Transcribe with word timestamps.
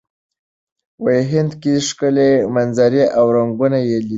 هند 1.31 1.51
کې 1.61 1.73
ښکلې 1.87 2.29
منظرې 2.55 3.03
او 3.17 3.25
رنګونه 3.37 3.77
یې 3.87 3.97
لیدلي. 3.99 4.09